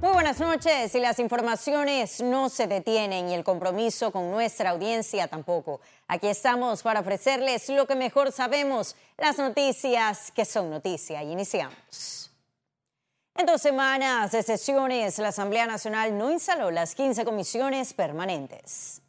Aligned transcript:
Muy 0.00 0.12
buenas 0.12 0.38
noches 0.38 0.94
y 0.94 1.00
las 1.00 1.18
informaciones 1.18 2.20
no 2.20 2.48
se 2.48 2.68
detienen 2.68 3.28
y 3.30 3.34
el 3.34 3.42
compromiso 3.42 4.12
con 4.12 4.30
nuestra 4.30 4.70
audiencia 4.70 5.26
tampoco. 5.26 5.80
Aquí 6.06 6.28
estamos 6.28 6.84
para 6.84 7.00
ofrecerles 7.00 7.68
lo 7.68 7.84
que 7.84 7.96
mejor 7.96 8.30
sabemos, 8.30 8.94
las 9.16 9.38
noticias 9.38 10.30
que 10.30 10.44
son 10.44 10.70
noticia. 10.70 11.24
Y 11.24 11.32
iniciamos. 11.32 12.30
En 13.34 13.46
dos 13.46 13.60
semanas 13.60 14.30
de 14.30 14.44
sesiones, 14.44 15.18
la 15.18 15.28
Asamblea 15.28 15.66
Nacional 15.66 16.16
no 16.16 16.30
instaló 16.30 16.70
las 16.70 16.94
15 16.94 17.24
comisiones 17.24 17.92
permanentes. 17.92 19.02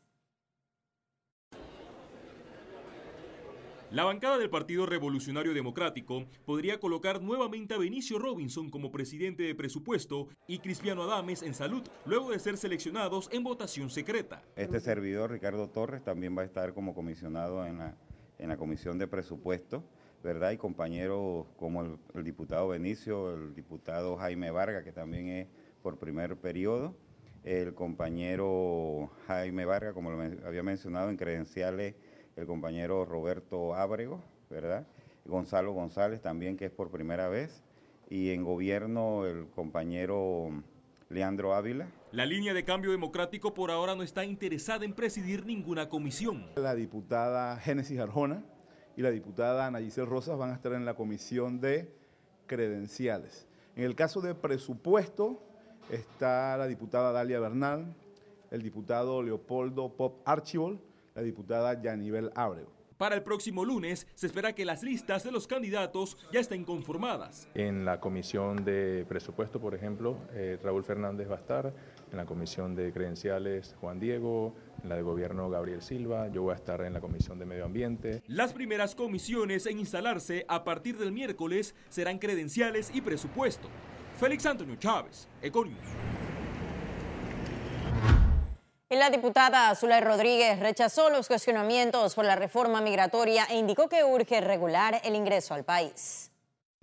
La 3.92 4.04
bancada 4.04 4.38
del 4.38 4.52
Partido 4.52 4.86
Revolucionario 4.86 5.52
Democrático 5.52 6.26
podría 6.46 6.80
colocar 6.80 7.24
nuevamente 7.24 7.74
a 7.74 7.80
Benicio 7.80 8.20
Robinson 8.20 8.70
como 8.70 8.92
presidente 8.92 9.42
de 9.42 9.56
presupuesto 9.56 10.28
y 10.46 10.60
Cristiano 10.60 11.02
Adames 11.02 11.42
en 11.42 11.56
salud, 11.56 11.82
luego 12.06 12.30
de 12.30 12.38
ser 12.38 12.58
seleccionados 12.58 13.30
en 13.32 13.44
votación 13.44 13.90
secreta. 13.90 14.44
Este 14.56 14.80
servidor, 14.80 15.32
Ricardo 15.32 15.70
Torres, 15.70 16.04
también 16.04 16.38
va 16.38 16.44
a 16.44 16.46
estar 16.46 16.76
como 16.76 16.94
comisionado 16.94 17.66
en 17.66 17.80
la, 17.80 18.58
comisión 18.58 19.00
de 19.00 19.08
presupuesto, 19.08 19.84
¿verdad? 20.24 20.52
Y 20.52 20.58
compañeros 20.58 21.48
como 21.58 21.82
el, 21.82 21.98
el 22.14 22.24
diputado 22.24 22.68
Benicio, 22.68 23.34
el 23.34 23.56
diputado 23.56 24.18
Jaime 24.18 24.52
Vargas, 24.52 24.84
que 24.84 24.92
también 24.92 25.30
es 25.30 25.48
por 25.82 25.98
primer 25.98 26.38
periodo, 26.38 26.96
el 27.44 27.74
compañero 27.74 29.10
Jaime 29.26 29.66
Vargas, 29.66 29.94
como 29.94 30.12
lo 30.12 30.22
había 30.46 30.62
mencionado 30.62 31.10
en 31.10 31.18
credenciales 31.18 31.96
el 32.40 32.48
compañero 32.48 33.06
Roberto 33.06 33.76
Ábrego, 33.76 34.22
¿verdad? 34.50 34.88
Gonzalo 35.26 35.74
González 35.74 36.22
también, 36.22 36.56
que 36.56 36.66
es 36.66 36.72
por 36.72 36.90
primera 36.90 37.28
vez, 37.28 37.64
y 38.10 38.32
en 38.32 38.44
gobierno 38.44 39.26
el 39.26 39.48
compañero 39.50 40.50
Leandro 41.10 41.54
Ávila. 41.54 41.88
La 42.12 42.26
línea 42.26 42.54
de 42.54 42.64
cambio 42.64 42.92
democrático 42.92 43.54
por 43.54 43.72
ahora 43.72 43.94
no 43.94 44.04
está 44.04 44.24
interesada 44.24 44.86
en 44.86 44.94
presidir 44.94 45.46
ninguna 45.46 45.90
comisión. 45.90 46.48
La 46.56 46.76
diputada 46.76 47.58
Génesis 47.58 48.00
Arjona 48.00 48.44
y 48.96 49.02
la 49.02 49.12
diputada 49.12 49.68
Ana 49.68 49.80
Giselle 49.80 50.10
Rosas 50.10 50.38
van 50.38 50.52
a 50.52 50.56
estar 50.56 50.74
en 50.74 50.86
la 50.86 50.96
comisión 50.96 51.60
de 51.60 51.94
credenciales. 52.48 53.48
En 53.76 53.84
el 53.84 53.96
caso 53.96 54.22
de 54.22 54.34
presupuesto 54.34 55.44
está 55.92 56.58
la 56.58 56.68
diputada 56.68 57.12
Dalia 57.12 57.40
Bernal, 57.40 57.94
el 58.50 58.62
diputado 58.62 59.22
Leopoldo 59.22 59.90
Pop 59.96 60.22
Archibald, 60.26 60.80
la 61.20 61.26
diputada 61.26 61.82
Yanivel 61.82 62.32
Ábrego. 62.34 62.72
Para 62.98 63.16
el 63.16 63.24
próximo 63.24 63.64
lunes 63.64 64.08
se 64.14 64.28
espera 64.28 64.54
que 64.54 64.66
las 64.66 64.84
listas 64.84 65.24
de 65.24 65.32
los 65.32 65.48
candidatos 65.48 66.18
ya 66.32 66.40
estén 66.40 66.64
conformadas. 66.66 67.48
En 67.56 67.86
la 67.86 68.00
comisión 68.00 68.64
de 68.64 69.06
presupuesto, 69.08 69.60
por 69.60 69.76
ejemplo, 69.76 70.18
eh, 70.34 70.58
Raúl 70.62 70.84
Fernández 70.84 71.30
va 71.30 71.36
a 71.36 71.40
estar, 71.40 71.74
en 72.12 72.18
la 72.18 72.26
comisión 72.26 72.76
de 72.76 72.92
credenciales 72.92 73.76
Juan 73.80 74.00
Diego, 74.00 74.54
en 74.82 74.90
la 74.90 74.96
de 74.96 75.02
gobierno 75.02 75.50
Gabriel 75.50 75.82
Silva, 75.82 76.30
yo 76.30 76.44
voy 76.44 76.54
a 76.54 76.56
estar 76.56 76.82
en 76.82 76.94
la 76.94 77.02
comisión 77.02 77.38
de 77.38 77.46
medio 77.46 77.66
ambiente. 77.66 78.22
Las 78.28 78.54
primeras 78.54 78.96
comisiones 78.96 79.66
en 79.66 79.80
instalarse 79.80 80.46
a 80.48 80.64
partir 80.64 80.98
del 80.98 81.12
miércoles 81.12 81.76
serán 81.90 82.18
credenciales 82.18 82.92
y 82.94 83.02
presupuesto. 83.02 83.70
Félix 84.18 84.46
Antonio 84.46 84.76
Chávez, 84.78 85.28
Econius. 85.42 85.78
La 88.92 89.12
diputada 89.12 89.76
Zulay 89.76 90.02
Rodríguez 90.02 90.60
rechazó 90.60 91.12
los 91.12 91.28
cuestionamientos 91.28 92.16
por 92.16 92.26
la 92.26 92.36
reforma 92.36 92.82
migratoria 92.82 93.46
e 93.48 93.56
indicó 93.56 93.88
que 93.88 94.04
urge 94.04 94.42
regular 94.42 95.00
el 95.04 95.14
ingreso 95.14 95.54
al 95.54 95.64
país. 95.64 96.32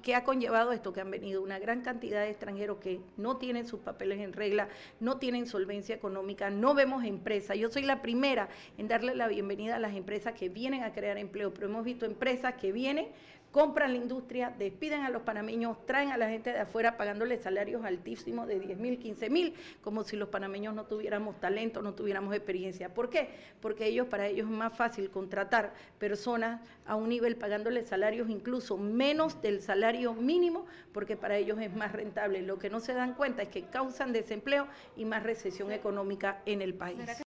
¿Qué 0.05 0.15
ha 0.15 0.23
conllevado 0.23 0.71
esto? 0.71 0.93
Que 0.93 1.01
han 1.01 1.11
venido 1.11 1.43
una 1.43 1.59
gran 1.59 1.81
cantidad 1.81 2.21
de 2.21 2.31
extranjeros 2.31 2.79
que 2.79 3.01
no 3.17 3.39
tienen 3.39 3.67
sus 3.67 3.81
papeles 3.81 4.21
en 4.21 4.35
regla, 4.35 4.69
no 5.01 5.19
tienen 5.19 5.49
solvencia 5.49 5.97
económica, 5.97 6.49
no 6.49 6.75
vemos 6.75 7.03
empresas. 7.03 7.57
Yo 7.57 7.71
soy 7.71 7.83
la 7.83 8.03
primera 8.03 8.49
en 8.79 8.87
darle 8.87 9.17
la 9.17 9.27
bienvenida 9.27 9.75
a 9.75 9.81
las 9.81 9.97
empresas 9.97 10.35
que 10.35 10.49
vienen 10.49 10.85
a 10.85 10.93
crear 10.93 11.19
empleo, 11.19 11.53
pero 11.53 11.67
hemos 11.67 11.83
visto 11.83 12.07
empresas 12.07 12.55
que 12.55 12.71
vienen 12.71 13.09
compran 13.51 13.93
la 13.93 13.99
industria, 13.99 14.53
despiden 14.59 15.03
a 15.03 15.11
los 15.11 15.23
panameños, 15.23 15.85
traen 15.87 16.11
a 16.11 16.19
la 16.19 16.29
gente 16.29 16.53
de 16.53 16.61
afuera 16.61 16.97
pagándoles 16.97 17.43
salarios 17.43 17.85
altísimos 17.85 18.47
de 18.47 18.61
10 18.61 18.79
mil, 18.79 18.99
15 18.99 19.31
mil, 19.31 19.55
como 19.83 20.05
si 20.05 20.17
los 20.17 20.29
panameños 20.29 20.75
no 20.75 20.85
tuviéramos 20.85 21.41
talento, 21.41 21.83
no 21.83 21.95
tuviéramos 21.95 22.35
experiencia. 22.35 22.93
¿Por 22.93 23.11
qué? 23.11 23.31
Porque 23.61 23.87
ellos, 23.87 24.09
para 24.09 24.27
ellos 24.27 24.49
es 24.51 24.57
más 24.57 24.77
fácil 24.77 25.11
contratar 25.11 25.73
personas 25.99 26.61
a 26.87 26.97
un 26.97 27.09
nivel 27.09 27.37
pagándoles 27.37 27.89
salarios 27.89 28.29
incluso 28.29 28.77
menos 28.77 29.41
del 29.43 29.63
salario 29.63 30.15
mínimo, 30.15 30.67
porque 30.93 31.17
para 31.17 31.37
ellos 31.37 31.59
es 31.61 31.75
más 31.75 31.93
rentable. 31.93 32.43
Lo 32.43 32.59
que 32.59 32.71
no 32.71 32.81
se 32.81 32.95
dan 32.95 33.15
cuenta 33.15 33.43
es 33.43 33.49
que 33.49 33.65
causan 33.65 34.13
desempleo 34.13 34.67
y 34.97 35.05
más 35.05 35.23
recesión 35.23 35.73
económica 35.73 36.43
en 36.47 36.63
el 36.63 36.75
país. 36.75 37.26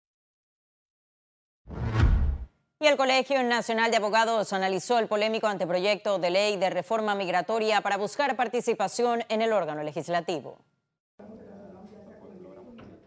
Y 2.78 2.88
el 2.88 2.98
Colegio 2.98 3.42
Nacional 3.42 3.90
de 3.90 3.96
Abogados 3.96 4.52
analizó 4.52 5.00
el 5.00 5.08
polémico 5.08 5.48
anteproyecto 5.48 6.20
de 6.20 6.30
ley 6.30 6.58
de 6.58 6.70
reforma 6.70 7.16
migratoria 7.16 7.80
para 7.80 7.96
buscar 7.96 8.36
participación 8.36 9.24
en 9.30 9.42
el 9.42 9.54
órgano 9.54 9.82
legislativo. 9.82 10.60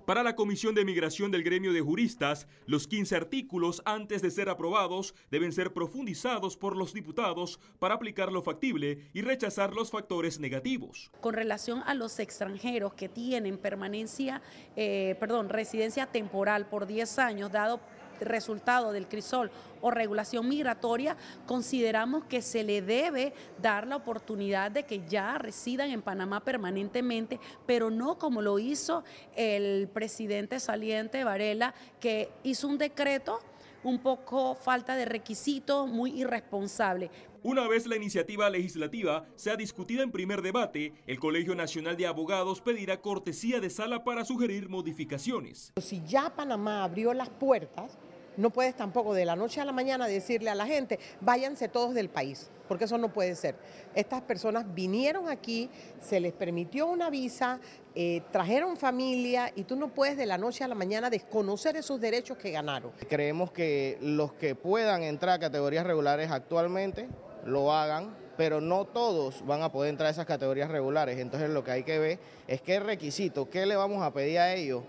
Para 0.07 0.23
la 0.23 0.35
Comisión 0.37 0.75
de 0.75 0.87
Migración 0.87 1.31
del 1.31 1.43
Gremio 1.43 1.75
de 1.75 1.83
Juristas, 1.83 2.47
los 2.65 2.89
15 2.89 3.15
artículos, 3.15 3.83
antes 3.85 4.23
de 4.23 4.31
ser 4.31 4.49
aprobados, 4.49 5.15
deben 5.31 5.53
ser 5.53 5.75
profundizados 5.75 6.57
por 6.57 6.75
los 6.75 6.95
diputados 6.95 7.61
para 7.79 7.97
aplicar 7.97 8.33
lo 8.33 8.41
factible 8.41 9.11
y 9.13 9.21
rechazar 9.21 9.75
los 9.75 9.91
factores 9.91 10.41
negativos. 10.41 11.11
Con 11.21 11.35
relación 11.35 11.83
a 11.85 11.93
los 11.93 12.21
extranjeros 12.21 12.95
que 12.95 13.11
tienen 13.11 13.59
permanencia, 13.59 14.41
eh, 14.77 15.15
perdón, 15.21 15.51
residencia 15.51 16.07
temporal 16.07 16.71
por 16.71 16.87
10 16.87 17.19
años, 17.19 17.53
dado 17.53 17.79
resultado 18.21 18.93
del 18.93 19.09
crisol 19.09 19.51
o 19.81 19.91
regulación 19.91 20.49
migratoria, 20.49 21.17
consideramos 21.47 22.25
que 22.25 22.43
se 22.43 22.65
le 22.65 22.83
debe 22.83 23.33
dar 23.61 23.87
la 23.87 23.97
oportunidad 23.97 24.71
de 24.71 24.85
que 24.85 25.07
ya 25.09 25.39
residan 25.39 25.91
en 25.91 26.03
Panamá 26.03 26.41
permanentemente, 26.41 27.39
pero 27.67 27.91
no 27.91 28.19
como 28.19 28.43
lo 28.43 28.59
hizo 28.59 29.05
el 29.37 29.89
presidente 29.89 30.61
saliente 30.61 31.25
Varela, 31.25 31.75
que 32.01 32.31
hizo 32.43 32.69
un 32.69 32.79
decreto 32.79 33.41
un 33.85 34.01
poco 34.01 34.55
falta 34.55 34.97
de 34.97 35.05
requisitos, 35.05 35.89
muy 35.89 36.21
irresponsable. 36.21 37.11
Una 37.43 37.69
vez 37.69 37.87
la 37.87 37.97
iniciativa 37.97 38.51
legislativa 38.51 39.25
sea 39.37 39.57
discutida 39.57 40.03
en 40.03 40.11
primer 40.11 40.43
debate, 40.43 40.93
el 41.07 41.21
Colegio 41.21 41.55
Nacional 41.55 41.97
de 41.97 42.07
Abogados 42.07 42.61
pedirá 42.61 43.01
cortesía 43.01 43.61
de 43.61 43.71
sala 43.71 44.03
para 44.03 44.25
sugerir 44.25 44.69
modificaciones. 44.69 45.73
Si 45.81 46.03
ya 46.05 46.35
Panamá 46.35 46.83
abrió 46.83 47.15
las 47.15 47.31
puertas, 47.31 47.97
no 48.39 48.51
puedes 48.51 48.75
tampoco 48.75 49.13
de 49.15 49.25
la 49.25 49.37
noche 49.37 49.61
a 49.61 49.65
la 49.65 49.73
mañana 49.73 50.07
decirle 50.07 50.49
a 50.49 50.55
la 50.55 50.65
gente, 50.65 50.99
váyanse 51.21 51.69
todos 51.69 51.93
del 51.93 52.09
país, 52.09 52.49
porque 52.69 52.85
eso 52.85 52.97
no 52.97 53.13
puede 53.13 53.35
ser. 53.35 53.57
Estas 53.95 54.23
personas 54.23 54.65
vinieron 54.75 55.29
aquí, 55.29 55.69
se 56.01 56.21
les 56.21 56.33
permitió 56.33 56.87
una 56.87 57.11
visa, 57.11 57.59
eh, 57.97 58.23
trajeron 58.31 58.77
familia 58.77 59.53
y 59.57 59.65
tú 59.65 59.75
no 59.75 59.89
puedes 59.89 60.17
de 60.17 60.25
la 60.25 60.39
noche 60.39 60.63
a 60.63 60.69
la 60.69 60.77
mañana 60.77 61.11
desconocer 61.11 61.77
esos 61.77 62.01
derechos 62.01 62.39
que 62.39 62.53
ganaron. 62.53 62.93
Creemos 63.09 63.51
que 63.51 63.99
los 64.01 64.33
que 64.35 64.55
puedan 64.55 65.03
entrar 65.03 65.35
a 65.35 65.39
categorías 65.41 65.85
regulares 65.85 66.31
actualmente 66.31 67.09
lo 67.45 67.73
hagan, 67.73 68.17
pero 68.37 68.61
no 68.61 68.85
todos 68.85 69.45
van 69.47 69.63
a 69.63 69.73
poder 69.73 69.91
entrar 69.91 70.07
a 70.07 70.11
esas 70.11 70.27
categorías 70.27 70.71
regulares. 70.71 71.19
Entonces 71.19 71.51
lo 71.51 71.65
que 71.65 71.73
hay 71.73 71.83
que 71.83 71.99
ver 71.99 72.21
es 72.47 72.63
qué 72.63 72.79
requisito, 72.79 73.51
qué 73.51 73.67
le 73.67 73.75
vamos 73.75 74.01
a 74.01 74.13
pedir 74.13 74.39
a 74.39 74.55
ellos 74.55 74.85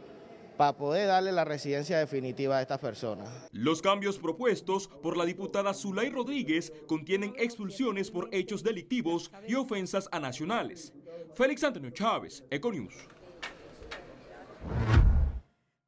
para 0.60 0.76
poder 0.76 1.08
darle 1.08 1.32
la 1.32 1.46
residencia 1.46 1.98
definitiva 2.00 2.58
a 2.58 2.62
estas 2.62 2.80
personas. 2.80 3.30
Los 3.54 3.82
cambios 3.82 4.20
propuestos 4.20 4.90
por 4.90 5.16
la 5.16 5.24
diputada 5.24 5.74
Zulay 5.74 6.10
Rodríguez 6.10 6.74
contienen 6.86 7.34
expulsiones 7.38 8.12
por 8.12 8.28
hechos 8.34 8.62
delictivos 8.62 9.32
y 9.48 9.56
ofensas 9.56 10.10
a 10.12 10.20
nacionales. 10.20 10.92
Félix 11.34 11.64
Antonio 11.64 11.92
Chávez, 11.92 12.44
Econius. 12.50 12.94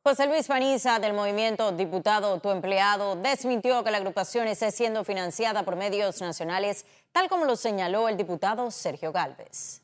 José 0.06 0.28
Luis 0.28 0.48
Paniza, 0.48 1.00
del 1.00 1.16
movimiento 1.16 1.74
Diputado 1.74 2.40
Tu 2.40 2.50
Empleado, 2.50 3.18
desmintió 3.18 3.84
que 3.84 3.92
la 3.92 3.98
agrupación 3.98 4.48
esté 4.48 4.72
siendo 4.72 5.04
financiada 5.04 5.64
por 5.64 5.76
medios 5.76 6.22
nacionales, 6.22 6.86
tal 7.12 7.28
como 7.28 7.44
lo 7.44 7.58
señaló 7.58 8.08
el 8.08 8.16
diputado 8.16 8.72
Sergio 8.72 9.12
Galvez. 9.12 9.81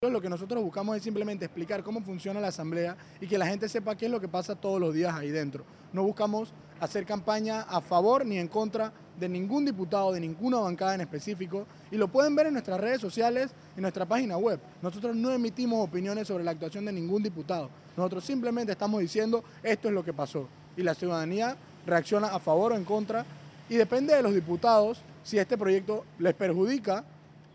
Lo 0.00 0.20
que 0.20 0.28
nosotros 0.28 0.62
buscamos 0.62 0.96
es 0.96 1.02
simplemente 1.02 1.44
explicar 1.44 1.82
cómo 1.82 2.00
funciona 2.00 2.38
la 2.38 2.46
asamblea 2.46 2.96
y 3.20 3.26
que 3.26 3.36
la 3.36 3.48
gente 3.48 3.68
sepa 3.68 3.96
qué 3.96 4.06
es 4.06 4.12
lo 4.12 4.20
que 4.20 4.28
pasa 4.28 4.54
todos 4.54 4.80
los 4.80 4.94
días 4.94 5.12
ahí 5.12 5.30
dentro. 5.30 5.64
No 5.92 6.04
buscamos 6.04 6.52
hacer 6.78 7.04
campaña 7.04 7.62
a 7.62 7.80
favor 7.80 8.24
ni 8.24 8.38
en 8.38 8.46
contra 8.46 8.92
de 9.18 9.28
ningún 9.28 9.64
diputado, 9.64 10.12
de 10.12 10.20
ninguna 10.20 10.60
bancada 10.60 10.94
en 10.94 11.00
específico, 11.00 11.66
y 11.90 11.96
lo 11.96 12.06
pueden 12.06 12.36
ver 12.36 12.46
en 12.46 12.52
nuestras 12.52 12.80
redes 12.80 13.00
sociales 13.00 13.50
y 13.76 13.80
nuestra 13.80 14.06
página 14.06 14.36
web. 14.36 14.60
Nosotros 14.82 15.16
no 15.16 15.32
emitimos 15.32 15.84
opiniones 15.84 16.28
sobre 16.28 16.44
la 16.44 16.52
actuación 16.52 16.84
de 16.84 16.92
ningún 16.92 17.24
diputado. 17.24 17.68
Nosotros 17.96 18.24
simplemente 18.24 18.70
estamos 18.70 19.00
diciendo 19.00 19.42
esto 19.64 19.88
es 19.88 19.94
lo 19.94 20.04
que 20.04 20.12
pasó. 20.12 20.46
Y 20.76 20.84
la 20.84 20.94
ciudadanía 20.94 21.56
reacciona 21.84 22.28
a 22.28 22.38
favor 22.38 22.70
o 22.70 22.76
en 22.76 22.84
contra, 22.84 23.26
y 23.68 23.74
depende 23.74 24.14
de 24.14 24.22
los 24.22 24.32
diputados 24.32 25.02
si 25.24 25.40
este 25.40 25.58
proyecto 25.58 26.04
les 26.20 26.34
perjudica 26.34 27.04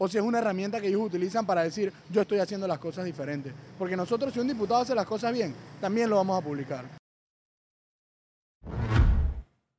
o 0.03 0.07
si 0.09 0.17
es 0.17 0.23
una 0.23 0.39
herramienta 0.39 0.81
que 0.81 0.87
ellos 0.87 0.99
utilizan 0.99 1.45
para 1.45 1.63
decir 1.63 1.93
yo 2.09 2.23
estoy 2.23 2.39
haciendo 2.39 2.67
las 2.67 2.77
cosas 2.77 3.05
diferentes. 3.05 3.53
Porque 3.79 3.95
nosotros 3.95 4.33
si 4.33 4.39
un 4.41 4.49
diputado 4.49 4.81
hace 4.81 4.93
las 4.93 5.05
cosas 5.05 5.31
bien, 5.31 5.55
también 5.79 6.09
lo 6.09 6.17
vamos 6.17 6.41
a 6.41 6.43
publicar. 6.43 6.83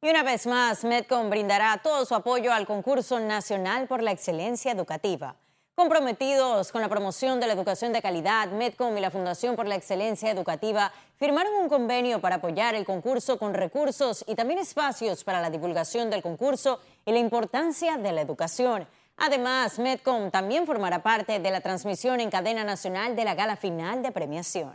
Y 0.01 0.09
una 0.09 0.23
vez 0.23 0.47
más, 0.47 0.83
Medcom 0.83 1.29
brindará 1.29 1.79
todo 1.83 2.07
su 2.07 2.15
apoyo 2.15 2.55
al 2.55 2.67
concurso 2.67 3.21
nacional 3.21 3.87
por 3.87 4.03
la 4.03 4.13
excelencia 4.13 4.73
educativa. 4.73 5.37
Comprometidos 5.75 6.73
con 6.73 6.81
la 6.81 6.89
promoción 6.89 7.39
de 7.39 7.47
la 7.47 7.53
educación 7.53 7.93
de 7.93 8.01
calidad, 8.01 8.51
Medcom 8.51 8.97
y 8.97 9.03
la 9.03 9.11
Fundación 9.11 9.57
por 9.57 9.67
la 9.67 9.75
Excelencia 9.75 10.31
Educativa 10.31 10.91
firmaron 11.17 11.53
un 11.55 11.69
convenio 11.69 12.21
para 12.23 12.37
apoyar 12.37 12.75
el 12.75 12.87
concurso 12.87 13.39
con 13.39 13.53
recursos 13.53 14.25
y 14.27 14.37
también 14.37 14.61
espacios 14.61 15.23
para 15.23 15.43
la 15.43 15.51
divulgación 15.51 16.09
del 16.09 16.23
concurso 16.23 16.81
y 17.05 17.13
la 17.13 17.19
importancia 17.19 17.99
de 17.99 18.13
la 18.13 18.23
educación. 18.23 18.87
Además, 19.17 19.79
Medcom 19.79 20.31
también 20.31 20.67
formará 20.67 21.03
parte 21.03 21.39
de 21.39 21.51
la 21.51 21.61
transmisión 21.61 22.21
en 22.21 22.31
cadena 22.31 22.65
nacional 22.65 23.17
de 23.17 23.25
la 23.25 23.35
gala 23.35 23.57
final 23.57 24.03
de 24.03 24.13
premiación. 24.13 24.75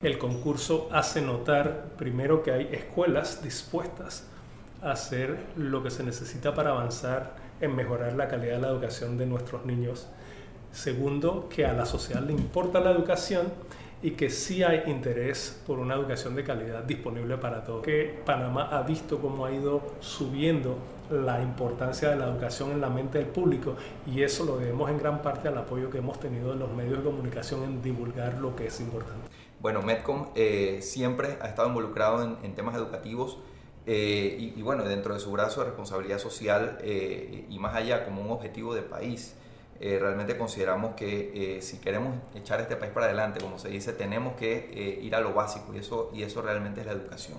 El 0.00 0.18
concurso 0.18 0.88
hace 0.92 1.20
notar 1.20 1.90
primero 1.98 2.42
que 2.42 2.52
hay 2.52 2.68
escuelas 2.72 3.42
dispuestas 3.42 4.24
a 4.82 4.92
hacer 4.92 5.44
lo 5.56 5.82
que 5.82 5.90
se 5.90 6.02
necesita 6.02 6.54
para 6.54 6.70
avanzar 6.70 7.36
en 7.60 7.76
mejorar 7.76 8.14
la 8.14 8.28
calidad 8.28 8.56
de 8.56 8.62
la 8.62 8.68
educación 8.68 9.18
de 9.18 9.26
nuestros 9.26 9.66
niños. 9.66 10.08
Segundo, 10.72 11.48
que 11.50 11.66
a 11.66 11.74
la 11.74 11.84
sociedad 11.84 12.22
le 12.22 12.32
importa 12.32 12.80
la 12.80 12.92
educación 12.92 13.52
y 14.02 14.12
que 14.12 14.30
sí 14.30 14.62
hay 14.62 14.84
interés 14.86 15.60
por 15.66 15.78
una 15.78 15.94
educación 15.94 16.34
de 16.34 16.44
calidad 16.44 16.82
disponible 16.84 17.36
para 17.36 17.64
todos. 17.64 17.82
Que 17.82 18.20
Panamá 18.24 18.68
ha 18.70 18.82
visto 18.82 19.18
cómo 19.18 19.44
ha 19.44 19.52
ido 19.52 19.82
subiendo 20.00 20.78
la 21.10 21.42
importancia 21.42 22.10
de 22.10 22.16
la 22.16 22.28
educación 22.28 22.70
en 22.70 22.80
la 22.80 22.88
mente 22.88 23.18
del 23.18 23.26
público 23.26 23.74
y 24.06 24.22
eso 24.22 24.44
lo 24.44 24.58
debemos 24.58 24.88
en 24.90 24.98
gran 24.98 25.22
parte 25.22 25.48
al 25.48 25.58
apoyo 25.58 25.90
que 25.90 25.98
hemos 25.98 26.20
tenido 26.20 26.52
de 26.52 26.56
los 26.56 26.70
medios 26.72 26.98
de 26.98 27.04
comunicación 27.04 27.64
en 27.64 27.82
divulgar 27.82 28.34
lo 28.34 28.54
que 28.54 28.68
es 28.68 28.80
importante. 28.80 29.28
Bueno, 29.60 29.82
Medcom 29.82 30.28
eh, 30.34 30.78
siempre 30.80 31.36
ha 31.40 31.48
estado 31.48 31.68
involucrado 31.68 32.22
en, 32.22 32.36
en 32.42 32.54
temas 32.54 32.76
educativos 32.76 33.38
eh, 33.86 34.52
y, 34.56 34.62
bueno, 34.62 34.84
dentro 34.84 35.14
de 35.14 35.20
su 35.20 35.32
brazo 35.32 35.60
de 35.60 35.66
responsabilidad 35.66 36.18
social 36.18 36.78
eh, 36.82 37.46
y 37.48 37.58
más 37.58 37.74
allá 37.74 38.04
como 38.04 38.22
un 38.22 38.30
objetivo 38.30 38.74
de 38.74 38.82
país, 38.82 39.34
eh, 39.80 39.98
realmente 39.98 40.36
consideramos 40.36 40.94
que 40.94 41.58
si 41.62 41.78
queremos 41.78 42.14
echar 42.34 42.60
este 42.60 42.76
país 42.76 42.92
para 42.92 43.06
adelante, 43.06 43.40
como 43.40 43.58
se 43.58 43.68
dice, 43.68 43.92
tenemos 43.92 44.34
que 44.34 44.98
ir 45.02 45.14
a 45.14 45.20
lo 45.20 45.32
básico 45.32 45.74
y 45.74 45.78
eso, 45.78 46.10
y 46.12 46.22
eso 46.22 46.42
realmente 46.42 46.80
es 46.80 46.86
la 46.86 46.92
educación. 46.92 47.38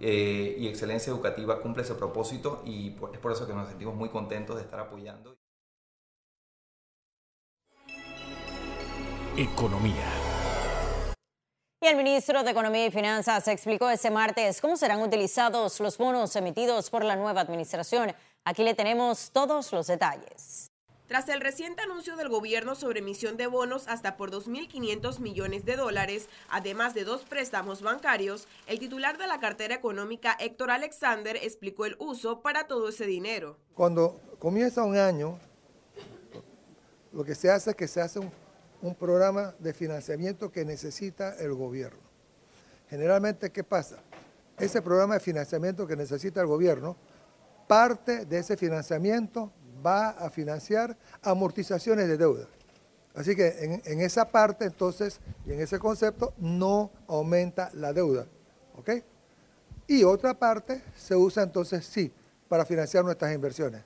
y 0.00 0.66
excelencia 0.66 1.10
educativa 1.12 1.60
cumple 1.60 1.82
ese 1.82 1.94
propósito 1.94 2.62
y 2.64 2.96
es 3.12 3.18
por 3.20 3.32
eso 3.32 3.46
que 3.46 3.54
nos 3.54 3.68
sentimos 3.68 3.94
muy 3.94 4.08
contentos 4.08 4.56
de 4.56 4.62
estar 4.62 4.80
apoyando. 4.80 5.36
Economía. 9.36 10.06
Y 11.84 11.86
el 11.86 11.96
ministro 11.96 12.44
de 12.44 12.52
Economía 12.52 12.86
y 12.86 12.90
Finanzas 12.92 13.48
explicó 13.48 13.90
este 13.90 14.10
martes 14.10 14.60
cómo 14.60 14.76
serán 14.76 15.02
utilizados 15.02 15.80
los 15.80 15.98
bonos 15.98 16.36
emitidos 16.36 16.88
por 16.88 17.04
la 17.04 17.16
nueva 17.16 17.40
administración. 17.40 18.14
Aquí 18.44 18.62
le 18.62 18.74
tenemos 18.74 19.32
todos 19.32 19.72
los 19.72 19.88
detalles. 19.88 20.70
Tras 21.06 21.28
el 21.28 21.40
reciente 21.40 21.82
anuncio 21.82 22.16
del 22.16 22.28
gobierno 22.28 22.74
sobre 22.74 23.00
emisión 23.00 23.36
de 23.36 23.46
bonos 23.46 23.88
hasta 23.88 24.16
por 24.16 24.30
2.500 24.30 25.20
millones 25.20 25.64
de 25.64 25.76
dólares, 25.76 26.28
además 26.48 26.94
de 26.94 27.04
dos 27.04 27.22
préstamos 27.22 27.82
bancarios, 27.82 28.48
el 28.66 28.78
titular 28.78 29.18
de 29.18 29.26
la 29.26 29.40
cartera 29.40 29.74
económica 29.74 30.36
Héctor 30.40 30.70
Alexander 30.70 31.36
explicó 31.36 31.86
el 31.86 31.96
uso 31.98 32.40
para 32.40 32.66
todo 32.66 32.88
ese 32.88 33.06
dinero. 33.06 33.58
Cuando 33.74 34.20
comienza 34.38 34.82
un 34.82 34.96
año, 34.96 35.38
lo 37.12 37.24
que 37.24 37.34
se 37.34 37.50
hace 37.50 37.70
es 37.70 37.76
que 37.76 37.86
se 37.86 38.00
hace 38.00 38.18
un 38.18 38.30
un 38.84 38.94
programa 38.94 39.54
de 39.60 39.72
financiamiento 39.72 40.52
que 40.52 40.62
necesita 40.62 41.36
el 41.36 41.54
gobierno. 41.54 42.02
Generalmente, 42.90 43.50
¿qué 43.50 43.64
pasa? 43.64 43.96
Ese 44.58 44.82
programa 44.82 45.14
de 45.14 45.20
financiamiento 45.20 45.86
que 45.86 45.96
necesita 45.96 46.42
el 46.42 46.46
gobierno, 46.46 46.94
parte 47.66 48.26
de 48.26 48.38
ese 48.38 48.58
financiamiento 48.58 49.50
va 49.84 50.10
a 50.10 50.30
financiar 50.30 50.96
amortizaciones 51.22 52.08
de 52.08 52.16
deuda. 52.16 52.46
Así 53.14 53.36
que 53.36 53.80
en, 53.84 54.00
esa 54.00 54.28
parte, 54.28 54.64
entonces, 54.64 55.20
y 55.46 55.52
en 55.52 55.60
ese 55.60 55.78
concepto, 55.78 56.34
no 56.38 56.90
aumenta 57.06 57.70
la 57.74 57.92
deuda. 57.92 58.26
¿Ok? 58.76 58.90
Y 59.86 60.02
otra 60.02 60.34
parte 60.34 60.82
se 60.96 61.14
usa 61.14 61.44
entonces, 61.44 61.86
sí, 61.86 62.12
para 62.48 62.64
financiar 62.64 63.04
nuestras 63.04 63.32
inversiones. 63.32 63.82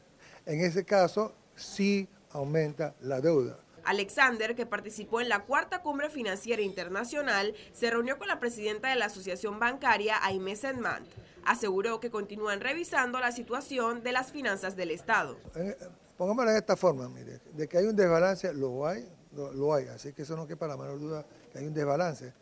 En 0.46 0.60
ese 0.60 0.84
caso, 0.84 1.34
sí 1.56 2.08
aumenta 2.30 2.94
la 3.00 3.20
deuda. 3.20 3.58
Alexander, 3.84 4.54
que 4.54 4.66
participó 4.66 5.20
en 5.20 5.28
la 5.28 5.44
cuarta 5.44 5.82
cumbre 5.82 6.10
financiera 6.10 6.62
internacional, 6.62 7.54
se 7.72 7.90
reunió 7.90 8.18
con 8.18 8.28
la 8.28 8.38
presidenta 8.38 8.88
de 8.88 8.96
la 8.96 9.06
Asociación 9.06 9.58
Bancaria, 9.58 10.22
Aimee 10.22 10.56
Sedmant. 10.56 11.06
Aseguró 11.48 11.98
que 11.98 12.10
continúan 12.10 12.60
revisando 12.60 13.18
la 13.20 13.32
situación 13.32 14.02
de 14.02 14.12
las 14.12 14.30
finanzas 14.30 14.76
del 14.76 14.90
Estado. 14.90 15.38
Eh, 15.54 15.74
pongámoslo 16.18 16.50
de 16.50 16.58
esta 16.58 16.76
forma, 16.76 17.08
mire, 17.08 17.40
de 17.54 17.66
que 17.66 17.78
hay 17.78 17.86
un 17.86 17.96
desbalance, 17.96 18.52
lo 18.52 18.86
hay, 18.86 19.08
lo, 19.32 19.72
hay, 19.72 19.86
así 19.86 20.12
que 20.12 20.22
eso 20.22 20.36
no 20.36 20.46
quepa 20.46 20.66
la 20.66 20.76
menor 20.76 21.00
duda 21.00 21.24
que 21.50 21.58
hay 21.58 21.66
un 21.66 21.72
desbalance. 21.72 22.34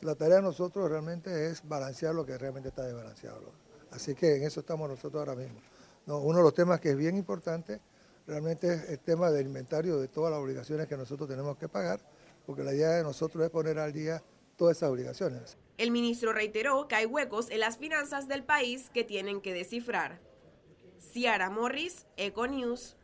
La 0.00 0.14
tarea 0.14 0.36
de 0.36 0.42
nosotros 0.44 0.88
realmente 0.88 1.48
es 1.50 1.62
balancear 1.68 2.14
lo 2.14 2.24
que 2.24 2.38
realmente 2.38 2.70
está 2.70 2.84
desbalanceado. 2.84 3.52
Así 3.90 4.14
que 4.14 4.36
en 4.36 4.44
eso 4.44 4.60
estamos 4.60 4.88
nosotros 4.88 5.20
ahora 5.20 5.34
mismo. 5.34 5.60
uno 6.06 6.38
de 6.38 6.44
los 6.44 6.54
temas 6.54 6.80
que 6.80 6.88
es 6.88 6.96
bien 6.96 7.18
importante 7.18 7.82
realmente 8.26 8.72
es 8.72 8.88
el 8.88 8.98
tema 8.98 9.30
del 9.30 9.44
inventario 9.44 10.00
de 10.00 10.08
todas 10.08 10.30
las 10.30 10.40
obligaciones 10.40 10.88
que 10.88 10.96
nosotros 10.96 11.28
tenemos 11.28 11.58
que 11.58 11.68
pagar, 11.68 12.00
porque 12.46 12.64
la 12.64 12.72
idea 12.72 12.92
de 12.92 13.02
nosotros 13.02 13.44
es 13.44 13.50
poner 13.50 13.78
al 13.78 13.92
día 13.92 14.22
todas 14.56 14.76
esas 14.76 14.90
obligaciones. 14.90 15.56
El 15.76 15.90
ministro 15.90 16.32
reiteró 16.32 16.86
que 16.86 16.94
hay 16.94 17.06
huecos 17.06 17.50
en 17.50 17.60
las 17.60 17.78
finanzas 17.78 18.28
del 18.28 18.44
país 18.44 18.90
que 18.90 19.04
tienen 19.04 19.40
que 19.40 19.52
descifrar. 19.52 20.20
Ciara 21.00 21.50
Morris, 21.50 22.06
Econews. 22.16 22.96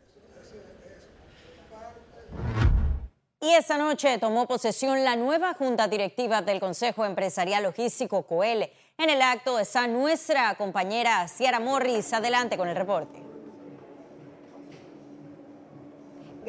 Y 3.42 3.54
esta 3.54 3.78
noche 3.78 4.18
tomó 4.18 4.46
posesión 4.46 5.02
la 5.02 5.16
nueva 5.16 5.54
junta 5.54 5.88
directiva 5.88 6.42
del 6.42 6.60
Consejo 6.60 7.06
Empresarial 7.06 7.62
Logístico 7.62 8.24
COEL. 8.24 8.70
En 8.98 9.08
el 9.08 9.22
acto 9.22 9.58
está 9.58 9.86
nuestra 9.86 10.54
compañera 10.56 11.26
Ciara 11.26 11.58
Morris. 11.58 12.12
Adelante 12.12 12.58
con 12.58 12.68
el 12.68 12.76
reporte. 12.76 13.29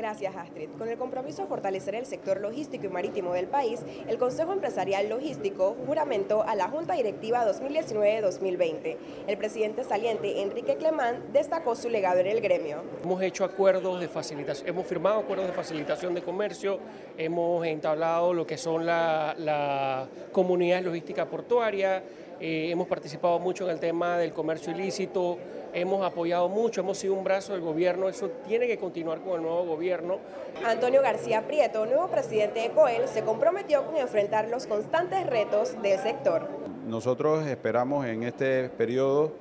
Gracias, 0.01 0.35
Astrid. 0.35 0.67
Con 0.79 0.89
el 0.89 0.97
compromiso 0.97 1.43
de 1.43 1.47
fortalecer 1.47 1.93
el 1.93 2.07
sector 2.07 2.41
logístico 2.41 2.87
y 2.87 2.89
marítimo 2.89 3.33
del 3.33 3.45
país, 3.45 3.81
el 4.07 4.17
Consejo 4.17 4.51
Empresarial 4.51 5.07
Logístico 5.07 5.77
juramentó 5.85 6.41
a 6.41 6.55
la 6.55 6.69
Junta 6.69 6.95
Directiva 6.95 7.45
2019-2020. 7.45 8.97
El 9.27 9.37
presidente 9.37 9.83
saliente, 9.83 10.41
Enrique 10.41 10.75
Clemán, 10.77 11.25
destacó 11.31 11.75
su 11.75 11.87
legado 11.87 12.19
en 12.19 12.25
el 12.25 12.41
gremio. 12.41 12.81
Hemos 13.03 13.21
hecho 13.21 13.43
acuerdos 13.43 14.01
de 14.01 14.07
facilitación, 14.07 14.67
hemos 14.69 14.87
firmado 14.87 15.19
acuerdos 15.19 15.45
de 15.45 15.53
facilitación 15.53 16.15
de 16.15 16.23
comercio, 16.23 16.79
hemos 17.15 17.63
entablado 17.67 18.33
lo 18.33 18.47
que 18.47 18.57
son 18.57 18.87
la, 18.87 19.35
la 19.37 20.07
comunidad 20.31 20.81
logística 20.81 21.27
portuaria, 21.27 22.01
eh, 22.41 22.71
hemos 22.71 22.87
participado 22.87 23.37
mucho 23.37 23.65
en 23.65 23.69
el 23.69 23.79
tema 23.79 24.17
del 24.17 24.33
comercio 24.33 24.73
ilícito, 24.73 25.37
hemos 25.73 26.03
apoyado 26.03 26.49
mucho, 26.49 26.81
hemos 26.81 26.97
sido 26.97 27.13
un 27.13 27.23
brazo 27.23 27.53
del 27.53 27.61
gobierno, 27.61 28.09
eso 28.09 28.29
tiene 28.47 28.65
que 28.65 28.79
continuar 28.79 29.21
con 29.21 29.35
el 29.35 29.43
nuevo 29.43 29.63
gobierno. 29.63 30.17
Antonio 30.65 31.03
García 31.03 31.45
Prieto, 31.45 31.85
nuevo 31.85 32.07
presidente 32.07 32.61
de 32.61 32.71
COEL, 32.71 33.07
se 33.07 33.21
comprometió 33.21 33.85
con 33.85 33.95
enfrentar 33.95 34.49
los 34.49 34.65
constantes 34.65 35.27
retos 35.27 35.79
del 35.83 35.99
sector. 35.99 36.47
Nosotros 36.87 37.45
esperamos 37.45 38.07
en 38.07 38.23
este 38.23 38.69
periodo 38.69 39.33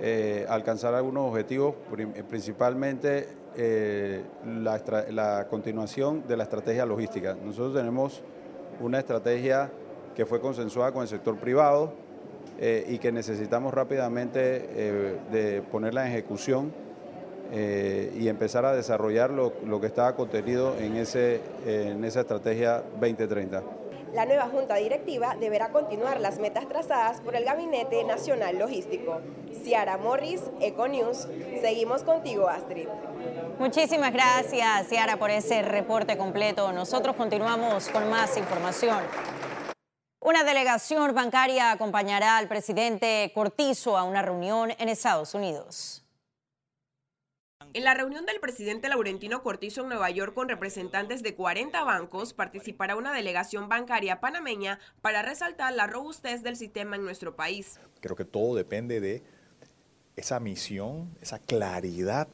eh, 0.00 0.44
alcanzar 0.48 0.92
algunos 0.94 1.30
objetivos, 1.30 1.76
principalmente 2.28 3.28
eh, 3.56 4.24
la, 4.44 4.82
la 5.10 5.46
continuación 5.48 6.26
de 6.26 6.36
la 6.36 6.42
estrategia 6.42 6.84
logística. 6.84 7.36
Nosotros 7.40 7.74
tenemos 7.74 8.24
una 8.80 8.98
estrategia 8.98 9.70
que 10.16 10.26
fue 10.26 10.40
consensuada 10.40 10.90
con 10.90 11.02
el 11.02 11.08
sector 11.08 11.36
privado, 11.36 11.92
eh, 12.58 12.84
y 12.88 12.98
que 12.98 13.10
necesitamos 13.10 13.74
rápidamente 13.74 14.40
eh, 14.40 15.16
de 15.32 15.62
ponerla 15.62 16.06
en 16.06 16.12
ejecución 16.12 16.72
eh, 17.52 18.12
y 18.16 18.28
empezar 18.28 18.64
a 18.64 18.72
desarrollar 18.72 19.30
lo, 19.30 19.52
lo 19.64 19.80
que 19.80 19.88
estaba 19.88 20.14
contenido 20.14 20.76
en, 20.78 20.96
ese, 20.96 21.40
en 21.66 22.04
esa 22.04 22.20
estrategia 22.20 22.82
2030. 23.00 23.62
La 24.14 24.26
nueva 24.26 24.44
Junta 24.44 24.76
Directiva 24.76 25.34
deberá 25.40 25.70
continuar 25.70 26.20
las 26.20 26.38
metas 26.38 26.68
trazadas 26.68 27.20
por 27.20 27.34
el 27.34 27.44
Gabinete 27.44 28.04
Nacional 28.04 28.56
Logístico. 28.60 29.20
Ciara 29.64 29.98
Morris, 29.98 30.40
Econews. 30.60 31.26
Seguimos 31.60 32.04
contigo, 32.04 32.48
Astrid. 32.48 32.86
Muchísimas 33.58 34.12
gracias, 34.12 34.86
Ciara, 34.88 35.16
por 35.16 35.30
ese 35.30 35.62
reporte 35.62 36.16
completo. 36.16 36.72
Nosotros 36.72 37.16
continuamos 37.16 37.88
con 37.88 38.08
más 38.08 38.36
información. 38.36 38.98
Una 40.24 40.42
delegación 40.42 41.14
bancaria 41.14 41.70
acompañará 41.70 42.38
al 42.38 42.48
presidente 42.48 43.30
Cortizo 43.34 43.98
a 43.98 44.04
una 44.04 44.22
reunión 44.22 44.70
en 44.78 44.88
Estados 44.88 45.34
Unidos. 45.34 46.02
En 47.74 47.84
la 47.84 47.92
reunión 47.92 48.24
del 48.24 48.40
presidente 48.40 48.88
Laurentino 48.88 49.42
Cortizo 49.42 49.82
en 49.82 49.88
Nueva 49.88 50.08
York 50.08 50.32
con 50.32 50.48
representantes 50.48 51.22
de 51.22 51.34
40 51.34 51.84
bancos, 51.84 52.32
participará 52.32 52.96
una 52.96 53.12
delegación 53.12 53.68
bancaria 53.68 54.20
panameña 54.20 54.78
para 55.02 55.20
resaltar 55.20 55.74
la 55.74 55.86
robustez 55.86 56.42
del 56.42 56.56
sistema 56.56 56.96
en 56.96 57.04
nuestro 57.04 57.36
país. 57.36 57.78
Creo 58.00 58.16
que 58.16 58.24
todo 58.24 58.54
depende 58.54 59.00
de 59.00 59.22
esa 60.16 60.40
misión, 60.40 61.14
esa 61.20 61.38
claridad 61.38 62.28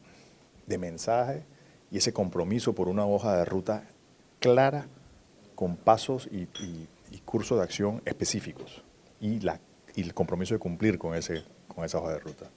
de 0.67 0.79
mensaje 0.79 1.45
y 1.91 1.99
ese 1.99 2.13
compromiso 2.13 2.73
por 2.73 2.87
una 2.87 3.05
hoja 3.05 3.37
de 3.37 3.45
ruta 3.47 3.83
clara 4.39 4.87
con 5.57 5.77
pasos 5.77 6.29
y, 7.11 7.19
cursos 7.21 7.59
de 7.59 7.65
acción 7.65 8.03
específicos 8.05 8.83
y, 9.21 9.41
la, 9.41 9.61
y 9.95 10.03
el 10.03 10.15
compromiso 10.15 10.55
de 10.55 10.61
cumplir 10.61 10.99
con, 10.99 11.15
ese, 11.15 11.45
con 11.69 11.85
esa 11.85 11.99
hoja 11.99 12.13
de 12.13 12.19
ruta. 12.21 12.51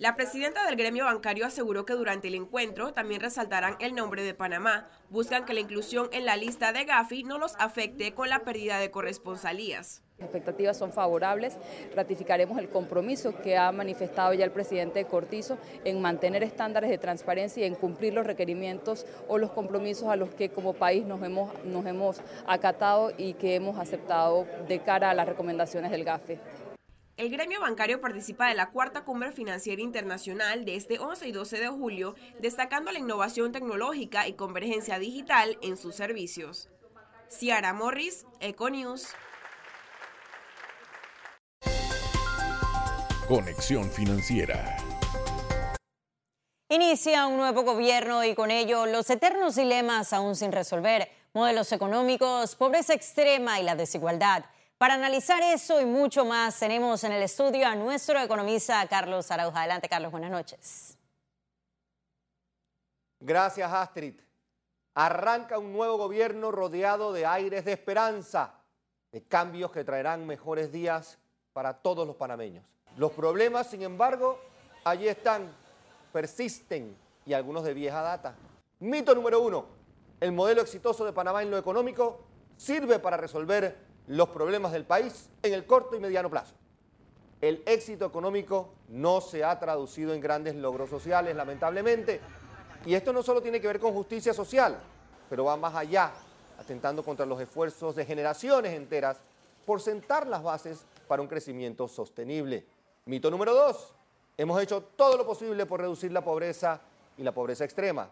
La 0.00 0.16
presidenta 0.16 0.64
del 0.64 0.76
gremio 0.76 1.04
bancario 1.04 1.44
aseguró 1.44 1.84
que 1.84 1.92
durante 1.92 2.28
el 2.28 2.34
encuentro 2.34 2.94
también 2.94 3.20
resaltarán 3.20 3.76
el 3.80 3.94
nombre 3.94 4.22
de 4.22 4.32
Panamá. 4.32 4.88
Buscan 5.10 5.44
que 5.44 5.52
la 5.52 5.60
inclusión 5.60 6.08
en 6.12 6.24
la 6.24 6.36
lista 6.36 6.72
de 6.72 6.86
Gafi 6.86 7.22
no 7.22 7.36
los 7.36 7.54
afecte 7.58 8.14
con 8.14 8.30
la 8.30 8.42
pérdida 8.42 8.78
de 8.78 8.90
corresponsalías. 8.90 10.02
Las 10.20 10.26
expectativas 10.28 10.76
son 10.76 10.92
favorables. 10.92 11.56
Ratificaremos 11.96 12.58
el 12.58 12.68
compromiso 12.68 13.34
que 13.42 13.56
ha 13.56 13.72
manifestado 13.72 14.34
ya 14.34 14.44
el 14.44 14.50
presidente 14.50 15.06
Cortizo 15.06 15.56
en 15.82 16.02
mantener 16.02 16.42
estándares 16.42 16.90
de 16.90 16.98
transparencia 16.98 17.62
y 17.62 17.66
en 17.66 17.74
cumplir 17.74 18.12
los 18.12 18.26
requerimientos 18.26 19.06
o 19.28 19.38
los 19.38 19.50
compromisos 19.50 20.08
a 20.08 20.16
los 20.16 20.28
que 20.34 20.50
como 20.50 20.74
país 20.74 21.06
nos 21.06 21.22
hemos, 21.22 22.20
acatado 22.46 23.12
y 23.16 23.32
que 23.32 23.54
hemos 23.54 23.78
aceptado 23.78 24.46
de 24.68 24.80
cara 24.80 25.08
a 25.08 25.14
las 25.14 25.26
recomendaciones 25.26 25.90
del 25.90 26.04
GAFE. 26.04 26.38
El 27.16 27.30
gremio 27.30 27.62
bancario 27.62 28.00
participa 28.02 28.48
de 28.48 28.54
la 28.54 28.70
cuarta 28.70 29.04
cumbre 29.04 29.32
financiera 29.32 29.80
internacional 29.80 30.66
de 30.66 30.76
este 30.76 30.98
11 30.98 31.28
y 31.28 31.32
12 31.32 31.60
de 31.60 31.68
julio, 31.68 32.14
destacando 32.40 32.92
la 32.92 32.98
innovación 32.98 33.52
tecnológica 33.52 34.28
y 34.28 34.34
convergencia 34.34 34.98
digital 34.98 35.58
en 35.62 35.78
sus 35.78 35.94
servicios. 35.94 36.68
Ciara 37.28 37.72
Morris, 37.72 38.26
Econews. 38.40 39.14
Conexión 43.30 43.88
Financiera. 43.92 44.76
Inicia 46.68 47.28
un 47.28 47.36
nuevo 47.36 47.62
gobierno 47.62 48.24
y 48.24 48.34
con 48.34 48.50
ello 48.50 48.86
los 48.86 49.08
eternos 49.08 49.54
dilemas 49.54 50.12
aún 50.12 50.34
sin 50.34 50.50
resolver, 50.50 51.08
modelos 51.32 51.70
económicos, 51.70 52.56
pobreza 52.56 52.92
extrema 52.92 53.60
y 53.60 53.62
la 53.62 53.76
desigualdad. 53.76 54.46
Para 54.78 54.94
analizar 54.94 55.40
eso 55.44 55.80
y 55.80 55.84
mucho 55.84 56.24
más, 56.24 56.58
tenemos 56.58 57.04
en 57.04 57.12
el 57.12 57.22
estudio 57.22 57.68
a 57.68 57.76
nuestro 57.76 58.18
economista 58.18 58.84
Carlos 58.88 59.30
Arauja. 59.30 59.60
Adelante, 59.60 59.88
Carlos, 59.88 60.10
buenas 60.10 60.32
noches. 60.32 60.98
Gracias, 63.20 63.72
Astrid. 63.72 64.14
Arranca 64.94 65.56
un 65.56 65.72
nuevo 65.72 65.98
gobierno 65.98 66.50
rodeado 66.50 67.12
de 67.12 67.26
aires 67.26 67.64
de 67.64 67.74
esperanza, 67.74 68.54
de 69.12 69.22
cambios 69.22 69.70
que 69.70 69.84
traerán 69.84 70.26
mejores 70.26 70.72
días 70.72 71.20
para 71.52 71.74
todos 71.74 72.08
los 72.08 72.16
panameños. 72.16 72.64
Los 72.96 73.12
problemas, 73.12 73.70
sin 73.70 73.82
embargo, 73.82 74.38
allí 74.84 75.08
están, 75.08 75.48
persisten 76.12 76.96
y 77.24 77.32
algunos 77.32 77.64
de 77.64 77.74
vieja 77.74 78.02
data. 78.02 78.34
Mito 78.80 79.14
número 79.14 79.40
uno, 79.40 79.66
el 80.20 80.32
modelo 80.32 80.62
exitoso 80.62 81.04
de 81.04 81.12
Panamá 81.12 81.42
en 81.42 81.50
lo 81.50 81.58
económico 81.58 82.20
sirve 82.56 82.98
para 82.98 83.16
resolver 83.16 83.76
los 84.06 84.28
problemas 84.30 84.72
del 84.72 84.84
país 84.84 85.30
en 85.42 85.54
el 85.54 85.64
corto 85.66 85.96
y 85.96 86.00
mediano 86.00 86.28
plazo. 86.28 86.54
El 87.40 87.62
éxito 87.64 88.04
económico 88.04 88.74
no 88.88 89.20
se 89.20 89.44
ha 89.44 89.58
traducido 89.58 90.12
en 90.12 90.20
grandes 90.20 90.54
logros 90.56 90.90
sociales, 90.90 91.34
lamentablemente. 91.34 92.20
Y 92.84 92.94
esto 92.94 93.12
no 93.12 93.22
solo 93.22 93.40
tiene 93.40 93.60
que 93.60 93.66
ver 93.66 93.80
con 93.80 93.94
justicia 93.94 94.34
social, 94.34 94.78
pero 95.30 95.44
va 95.44 95.56
más 95.56 95.74
allá, 95.74 96.12
atentando 96.58 97.02
contra 97.02 97.24
los 97.24 97.40
esfuerzos 97.40 97.96
de 97.96 98.04
generaciones 98.04 98.74
enteras 98.74 99.18
por 99.64 99.80
sentar 99.80 100.26
las 100.26 100.42
bases 100.42 100.84
para 101.08 101.22
un 101.22 101.28
crecimiento 101.28 101.88
sostenible. 101.88 102.66
Mito 103.04 103.30
número 103.30 103.54
dos, 103.54 103.94
hemos 104.36 104.60
hecho 104.62 104.82
todo 104.82 105.16
lo 105.16 105.26
posible 105.26 105.66
por 105.66 105.80
reducir 105.80 106.12
la 106.12 106.22
pobreza 106.22 106.80
y 107.16 107.22
la 107.22 107.32
pobreza 107.32 107.64
extrema. 107.64 108.10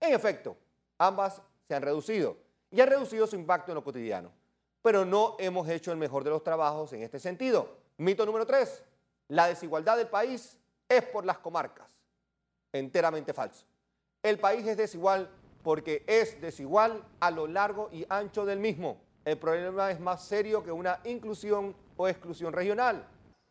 En 0.00 0.14
efecto, 0.14 0.56
ambas 0.98 1.40
se 1.66 1.74
han 1.74 1.82
reducido 1.82 2.36
y 2.70 2.80
han 2.80 2.88
reducido 2.88 3.26
su 3.26 3.36
impacto 3.36 3.72
en 3.72 3.76
lo 3.76 3.84
cotidiano 3.84 4.40
pero 4.82 5.04
no 5.04 5.36
hemos 5.38 5.68
hecho 5.68 5.92
el 5.92 5.98
mejor 5.98 6.24
de 6.24 6.30
los 6.30 6.42
trabajos 6.42 6.92
en 6.92 7.02
este 7.02 7.18
sentido. 7.18 7.76
Mito 7.98 8.24
número 8.24 8.46
tres, 8.46 8.82
la 9.28 9.46
desigualdad 9.46 9.96
del 9.96 10.08
país 10.08 10.58
es 10.88 11.02
por 11.04 11.24
las 11.24 11.38
comarcas. 11.38 11.86
Enteramente 12.72 13.34
falso. 13.34 13.66
El 14.22 14.38
país 14.38 14.66
es 14.66 14.76
desigual 14.76 15.28
porque 15.62 16.04
es 16.06 16.40
desigual 16.40 17.04
a 17.20 17.30
lo 17.30 17.46
largo 17.46 17.90
y 17.92 18.06
ancho 18.08 18.46
del 18.46 18.58
mismo. 18.58 18.98
El 19.24 19.38
problema 19.38 19.90
es 19.90 20.00
más 20.00 20.24
serio 20.24 20.62
que 20.62 20.72
una 20.72 21.00
inclusión 21.04 21.74
o 21.96 22.08
exclusión 22.08 22.52
regional. 22.52 23.06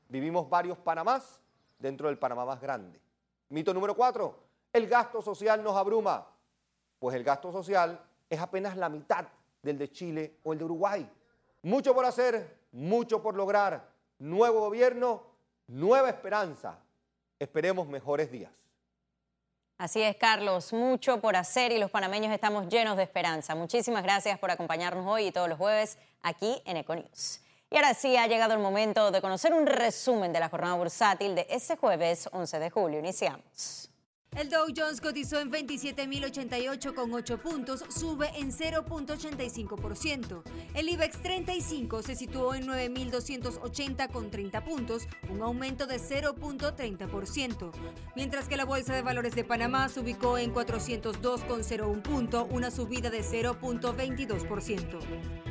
Vivimos 0.09 0.49
varios 0.49 0.77
Panamás 0.77 1.39
dentro 1.77 2.07
del 2.07 2.17
Panamá 2.17 2.43
más 2.43 2.59
grande. 2.59 2.99
Mito 3.49 3.73
número 3.73 3.95
cuatro, 3.95 4.37
el 4.73 4.87
gasto 4.87 5.21
social 5.21 5.63
nos 5.63 5.77
abruma. 5.77 6.27
Pues 6.99 7.15
el 7.15 7.23
gasto 7.23 7.51
social 7.51 7.99
es 8.29 8.39
apenas 8.39 8.75
la 8.75 8.89
mitad 8.89 9.25
del 9.61 9.77
de 9.77 9.91
Chile 9.91 10.39
o 10.43 10.51
el 10.51 10.59
de 10.59 10.65
Uruguay. 10.65 11.09
Mucho 11.61 11.93
por 11.93 12.05
hacer, 12.05 12.59
mucho 12.71 13.21
por 13.21 13.35
lograr. 13.35 13.87
Nuevo 14.17 14.59
gobierno, 14.59 15.23
nueva 15.67 16.09
esperanza. 16.09 16.79
Esperemos 17.37 17.87
mejores 17.87 18.31
días. 18.31 18.51
Así 19.77 20.01
es, 20.01 20.17
Carlos, 20.17 20.73
mucho 20.73 21.21
por 21.21 21.37
hacer 21.37 21.71
y 21.71 21.77
los 21.77 21.89
panameños 21.89 22.33
estamos 22.33 22.67
llenos 22.67 22.97
de 22.97 23.03
esperanza. 23.03 23.55
Muchísimas 23.55 24.03
gracias 24.03 24.37
por 24.37 24.51
acompañarnos 24.51 25.05
hoy 25.07 25.27
y 25.27 25.31
todos 25.31 25.47
los 25.47 25.57
jueves 25.57 25.97
aquí 26.21 26.61
en 26.65 26.75
Econews. 26.77 27.41
Y 27.71 27.75
ahora 27.75 27.93
sí 27.93 28.17
ha 28.17 28.25
llegado 28.25 28.55
el 28.55 28.59
momento 28.59 29.11
de 29.11 29.21
conocer 29.21 29.53
un 29.53 29.67
resumen 29.67 30.33
de 30.33 30.39
la 30.39 30.49
jornada 30.49 30.73
bursátil 30.73 31.35
de 31.35 31.45
este 31.49 31.77
jueves 31.77 32.27
11 32.31 32.57
de 32.57 32.69
julio. 32.71 32.99
Iniciamos. 32.99 33.89
El 34.35 34.49
Dow 34.49 34.67
Jones 34.75 35.01
cotizó 35.01 35.39
en 35.39 35.51
27.088 35.51 36.93
con 36.93 37.13
8 37.13 37.39
puntos, 37.39 37.83
sube 37.89 38.29
en 38.35 38.51
0.85%. 38.51 40.43
El 40.75 40.89
IBEX 40.89 41.21
35 41.21 42.03
se 42.03 42.15
situó 42.15 42.53
en 42.53 42.67
9.280 42.67 44.11
con 44.11 44.29
30 44.29 44.63
puntos, 44.63 45.07
un 45.29 45.41
aumento 45.41 45.87
de 45.87 45.97
0.30%. 45.97 47.71
Mientras 48.15 48.47
que 48.47 48.57
la 48.57 48.65
Bolsa 48.65 48.93
de 48.93 49.01
Valores 49.01 49.33
de 49.33 49.43
Panamá 49.43 49.89
se 49.89 49.99
ubicó 49.99 50.37
en 50.37 50.51
402 50.51 51.43
con 51.45 51.61
01 51.61 52.03
punto, 52.03 52.47
una 52.51 52.69
subida 52.69 53.09
de 53.09 53.21
0.22%. 53.21 55.48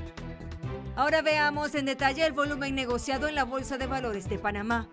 Ahora 0.98 1.22
veamos 1.22 1.76
en 1.76 1.84
detalle 1.84 2.26
el 2.26 2.32
volumen 2.32 2.74
negociado 2.74 3.28
en 3.28 3.36
la 3.36 3.44
Bolsa 3.44 3.78
de 3.78 3.86
Valores 3.86 4.28
de 4.28 4.36
Panamá. 4.36 4.88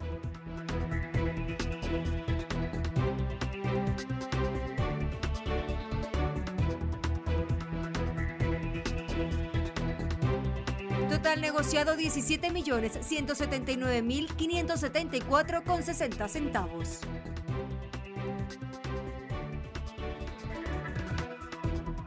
Total 11.10 11.42
negociado 11.42 11.96
17 11.96 12.52
millones 12.52 13.00
179 13.02 14.04
mil 14.04 14.28
574 14.28 15.64
con 15.64 15.82
60 15.82 16.28
centavos. 16.28 17.00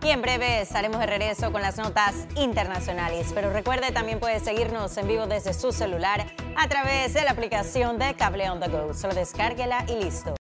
Y 0.09 0.11
en 0.11 0.23
breve 0.23 0.63
estaremos 0.63 1.01
de 1.01 1.07
regreso 1.07 1.53
con 1.53 1.61
las 1.61 1.77
notas 1.77 2.15
internacionales. 2.35 3.31
Pero 3.35 3.53
recuerde, 3.53 3.93
también 3.93 4.19
puede 4.19 4.41
seguirnos 4.41 4.97
en 4.97 5.07
vivo 5.07 5.27
desde 5.27 5.53
su 5.53 5.71
celular 5.71 6.25
a 6.57 6.67
través 6.67 7.13
de 7.13 7.25
la 7.25 7.33
aplicación 7.33 7.99
de 7.99 8.15
Cable 8.15 8.49
on 8.49 8.59
the 8.59 8.69
Go. 8.69 8.95
Solo 8.95 9.15
descárguela 9.15 9.85
y 9.87 10.03
listo. 10.03 10.33